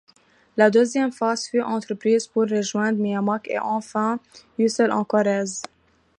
La 0.57 0.71
deuxième 0.71 1.11
phase 1.11 1.45
fut 1.47 1.61
entreprise 1.61 2.25
pour 2.25 2.47
rejoindre 2.49 2.97
Meymac 2.97 3.47
et 3.49 3.59
enfin 3.59 4.19
Ussel 4.57 4.91
en 4.91 5.03
Corrèze. 5.03 5.61